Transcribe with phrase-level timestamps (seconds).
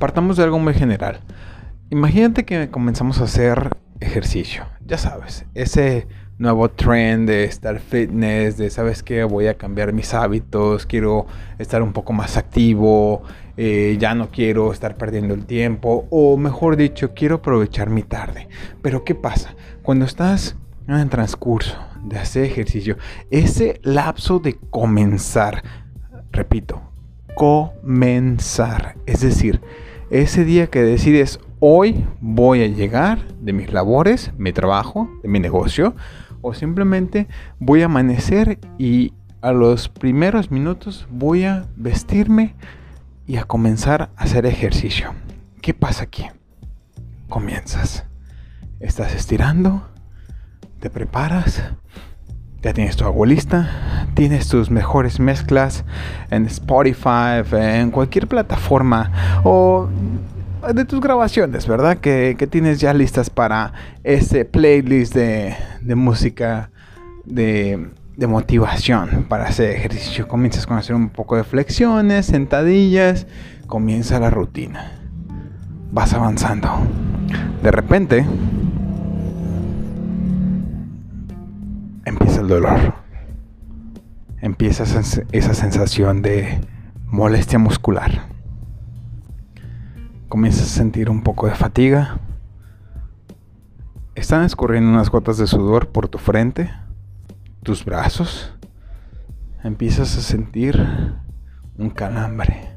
[0.00, 1.20] partamos de algo muy general.
[1.90, 3.68] Imagínate que comenzamos a hacer
[4.00, 4.64] ejercicio.
[4.84, 6.08] Ya sabes, ese
[6.38, 11.26] nuevo trend de estar fitness, de sabes que voy a cambiar mis hábitos, quiero
[11.58, 13.22] estar un poco más activo,
[13.58, 18.48] eh, ya no quiero estar perdiendo el tiempo, o mejor dicho, quiero aprovechar mi tarde.
[18.82, 19.54] Pero ¿qué pasa?
[19.82, 20.56] Cuando estás
[20.88, 22.96] en el transcurso de hacer ejercicio,
[23.30, 25.62] ese lapso de comenzar,
[26.32, 26.89] repito,
[27.40, 29.62] comenzar, es decir,
[30.10, 35.40] ese día que decides hoy voy a llegar de mis labores, mi trabajo, de mi
[35.40, 35.94] negocio,
[36.42, 42.56] o simplemente voy a amanecer y a los primeros minutos voy a vestirme
[43.26, 45.14] y a comenzar a hacer ejercicio.
[45.62, 46.26] ¿Qué pasa aquí?
[47.30, 48.04] Comienzas.
[48.80, 49.88] Estás estirando,
[50.78, 51.62] te preparas,
[52.62, 53.68] ya tienes tu abuelista,
[54.14, 55.84] tienes tus mejores mezclas
[56.30, 59.88] en Spotify, en cualquier plataforma o
[60.74, 61.98] de tus grabaciones, ¿verdad?
[61.98, 63.72] Que, tienes ya listas para
[64.04, 65.56] ese playlist de,
[65.94, 66.70] música
[67.24, 70.28] de, de, motivación para hacer ejercicio.
[70.28, 73.26] Comienzas con hacer un poco de flexiones, sentadillas,
[73.66, 74.92] comienza la rutina.
[75.92, 76.68] Vas avanzando.
[77.62, 78.26] De repente,
[82.40, 82.94] el dolor.
[84.40, 86.60] Empieza esa sensación de
[87.06, 88.30] molestia muscular
[90.30, 92.20] Comienzas a sentir un poco de fatiga.
[94.14, 96.70] Están escurriendo unas gotas de sudor por tu frente,
[97.64, 98.56] tus brazos.
[99.64, 100.86] Empiezas a sentir
[101.76, 102.76] un calambre,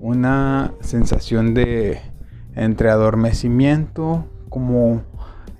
[0.00, 2.00] una sensación de
[2.54, 5.02] entre adormecimiento, como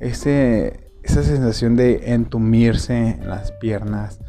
[0.00, 4.20] ese, esa sensación de entumirse en las piernas,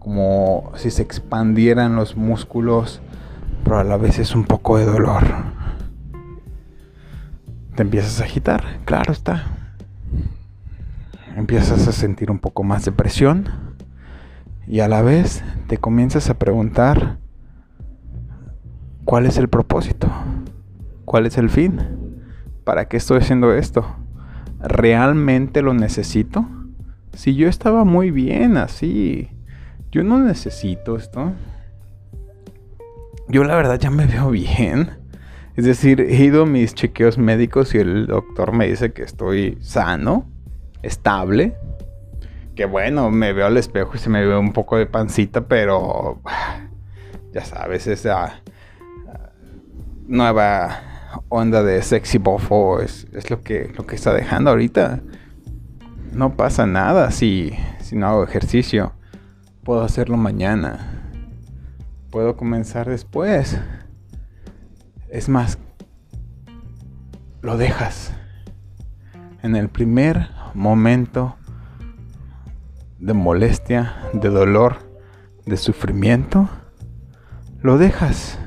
[0.00, 3.00] como si se expandieran los músculos,
[3.62, 5.22] pero a la vez es un poco de dolor.
[7.76, 9.44] Te empiezas a agitar, claro está.
[11.36, 13.48] Empiezas a sentir un poco más de presión
[14.66, 17.18] y a la vez te comienzas a preguntar
[19.04, 20.08] cuál es el propósito,
[21.04, 21.80] cuál es el fin,
[22.64, 23.84] para qué estoy haciendo esto,
[24.66, 26.46] ¿realmente lo necesito?
[27.12, 29.28] Si yo estaba muy bien así,
[29.92, 31.32] yo no necesito esto.
[33.28, 34.90] Yo la verdad ya me veo bien.
[35.56, 39.56] Es decir, he ido a mis chequeos médicos y el doctor me dice que estoy
[39.60, 40.28] sano,
[40.82, 41.54] estable.
[42.56, 46.20] Que bueno, me veo al espejo y se me ve un poco de pancita, pero
[47.32, 48.42] ya sabes, esa
[50.06, 50.93] nueva
[51.28, 55.00] onda de sexy bofo es, lo, que, lo que está dejando ahorita.
[56.12, 58.92] No pasa nada si, si no hago ejercicio.
[59.62, 61.12] Puedo hacerlo mañana.
[62.10, 63.58] Puedo comenzar después.
[65.08, 65.58] Es más,
[67.42, 68.12] lo dejas
[69.42, 71.36] en el primer momento
[72.98, 74.78] de molestia, de dolor,
[75.44, 76.48] de sufrimiento,
[77.60, 78.38] lo dejas.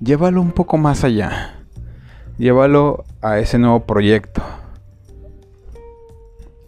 [0.00, 1.54] Llévalo un poco más allá.
[2.36, 4.42] Llévalo a ese nuevo proyecto,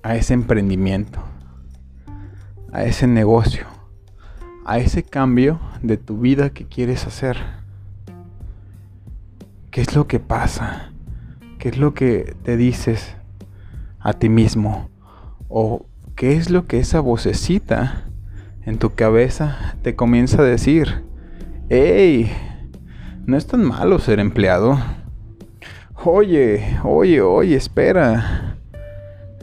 [0.02, 1.18] a ese emprendimiento,
[2.72, 3.66] a ese negocio,
[4.64, 7.36] a ese cambio de tu vida que quieres hacer.
[9.70, 10.92] ¿Qué es lo que pasa?
[11.58, 13.14] ¿Qué es lo que te dices
[14.00, 14.88] a ti mismo?
[15.50, 15.84] ¿O
[16.16, 18.04] qué es lo que esa vocecita
[18.64, 21.04] en tu cabeza te comienza a decir?
[21.68, 22.47] ¡Ey!
[23.28, 24.78] No es tan malo ser empleado.
[26.02, 28.56] Oye, oye, oye, espera.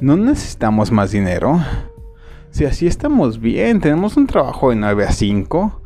[0.02, 1.64] ¿No necesitamos más dinero?
[2.50, 5.82] Si así estamos bien, tenemos un trabajo de 9 a 5,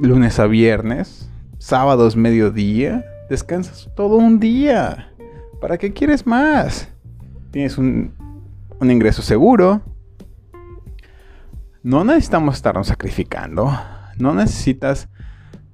[0.00, 5.12] lunes a viernes, sábados mediodía, Descansas todo un día.
[5.60, 6.88] ¿Para qué quieres más?
[7.52, 8.12] Tienes un,
[8.80, 9.80] ingreso seguro.
[11.84, 13.70] No necesitamos estarnos sacrificando.
[14.18, 15.08] No necesitas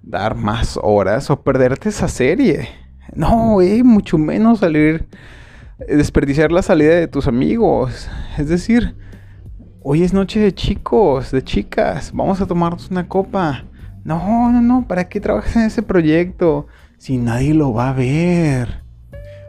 [0.03, 2.69] dar más horas o perderte esa serie.
[3.15, 5.07] No, mucho menos salir,
[5.89, 8.09] desperdiciar la salida de tus amigos.
[8.39, 8.95] Es decir,
[9.83, 12.13] hoy es noche de chicos, de chicas.
[12.15, 13.65] Vamos a tomarnos una copa.
[14.05, 16.67] No, no, no, ¿para qué trabajas en ese proyecto?
[17.01, 18.83] si nadie lo va a ver?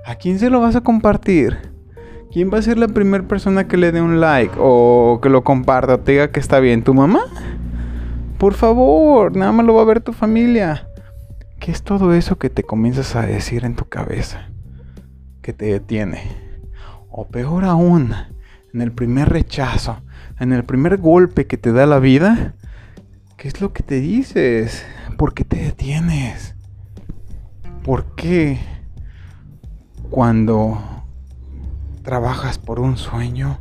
[0.06, 1.58] ¿A quién se lo vas a compartir?
[2.32, 5.44] ¿Quién va a ser la primera persona que le dé un like o que lo
[5.44, 6.82] comparta o te diga que está bien?
[6.82, 7.20] ¿Tu mamá?
[8.42, 10.88] Por favor, nada más lo va a ver tu familia.
[11.60, 14.50] ¿Qué es todo eso que te comienzas a decir en tu cabeza?
[15.44, 16.24] Que te detiene.
[17.12, 18.16] O peor aún,
[18.74, 20.02] en el primer rechazo,
[20.40, 22.56] en el primer golpe que te da la vida,
[23.38, 24.88] ¿qué es lo que te dices?
[25.20, 26.56] ¿Por qué te detienes?
[27.84, 28.58] ¿Por qué
[30.10, 30.82] cuando
[32.02, 33.60] trabajas por un sueño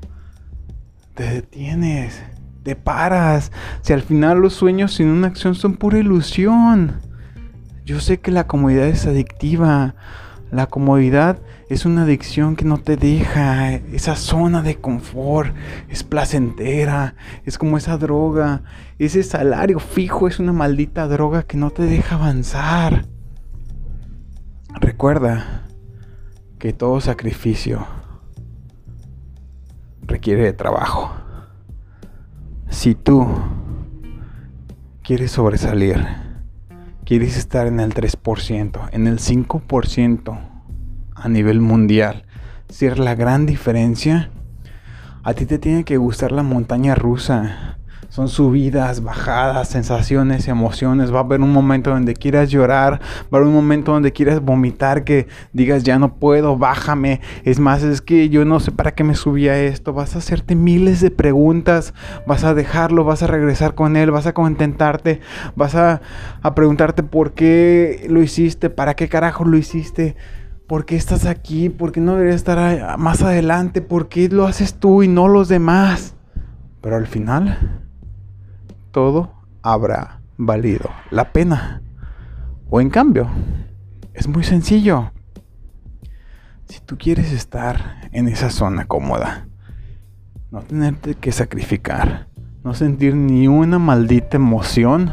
[1.12, 2.22] te detienes?
[2.62, 3.52] Te paras.
[3.82, 7.00] Si al final los sueños sin una acción son pura ilusión.
[7.84, 9.94] Yo sé que la comodidad es adictiva.
[10.50, 13.72] La comodidad es una adicción que no te deja.
[13.72, 15.54] Esa zona de confort
[15.88, 17.14] es placentera.
[17.44, 18.62] Es como esa droga.
[18.98, 23.06] Ese salario fijo es una maldita droga que no te deja avanzar.
[24.80, 25.66] Recuerda
[26.58, 27.86] que todo sacrificio
[30.02, 31.19] requiere de trabajo.
[32.80, 33.28] Si tú
[35.02, 36.02] quieres sobresalir,
[37.04, 40.40] quieres estar en el 3%, en el 5%
[41.14, 42.24] a nivel mundial,
[42.70, 44.30] ser la gran diferencia,
[45.22, 47.69] a ti te tiene que gustar la montaña rusa
[48.10, 51.14] son subidas, bajadas, sensaciones, emociones.
[51.14, 54.40] Va a haber un momento donde quieras llorar, va a haber un momento donde quieras
[54.40, 57.20] vomitar, que digas ya no puedo, bájame.
[57.44, 59.92] Es más, es que yo no sé para qué me subía esto.
[59.92, 61.94] Vas a hacerte miles de preguntas,
[62.26, 65.20] vas a dejarlo, vas a regresar con él, vas a contentarte,
[65.54, 66.00] vas a,
[66.42, 70.16] a preguntarte por qué lo hiciste, para qué carajo lo hiciste.
[70.66, 71.68] ¿Por qué estás aquí?
[71.68, 73.82] ¿Por qué no deberías estar más adelante?
[73.82, 76.14] ¿Por qué lo haces tú y no los demás?
[76.80, 77.79] Pero al final
[78.90, 79.32] todo
[79.62, 81.82] habrá valido la pena.
[82.68, 83.28] O en cambio,
[84.14, 85.12] es muy sencillo.
[86.66, 89.48] Si tú quieres estar en esa zona cómoda,
[90.50, 92.28] no tenerte que sacrificar,
[92.62, 95.12] no sentir ni una maldita emoción,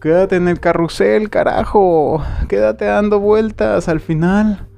[0.00, 4.68] quédate en el carrusel, carajo, quédate dando vueltas al final.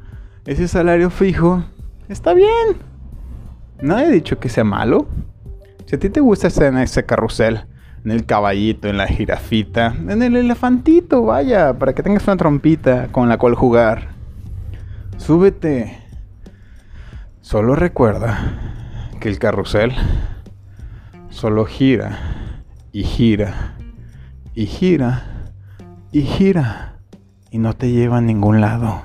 [0.44, 1.64] Ese salario fijo
[2.08, 2.76] está bien.
[3.80, 5.08] Nadie ha dicho que sea malo.
[5.86, 7.66] Si a ti te gusta estar en ese carrusel,
[8.04, 13.08] en el caballito, en la jirafita, en el elefantito, vaya, para que tengas una trompita
[13.08, 14.08] con la cual jugar.
[15.16, 15.98] Súbete.
[17.40, 18.58] Solo recuerda
[19.20, 19.92] que el carrusel
[21.28, 22.18] solo gira
[22.92, 23.76] y gira
[24.54, 25.50] y gira
[26.12, 26.98] y gira
[27.50, 29.02] y no te lleva a ningún lado.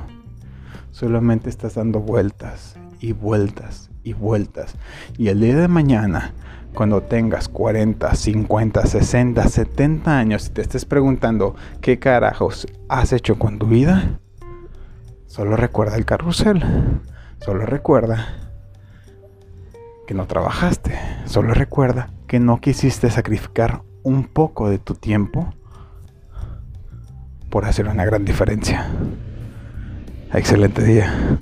[0.92, 4.76] Solamente estás dando vueltas y vueltas y vueltas.
[5.18, 6.34] Y el día de mañana
[6.76, 13.40] cuando tengas 40, 50, 60, 70 años y te estés preguntando qué carajos has hecho
[13.40, 14.20] con tu vida,
[15.26, 16.64] solo recuerda el carrusel.
[17.46, 18.28] Solo recuerda
[20.08, 20.98] que no trabajaste.
[21.26, 25.54] Solo recuerda que no quisiste sacrificar un poco de tu tiempo
[27.50, 28.90] por hacer una gran diferencia.
[30.34, 31.38] Excelente día.